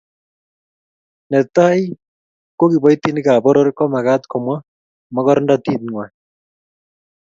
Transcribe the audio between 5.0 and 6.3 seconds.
mogornondit ngwai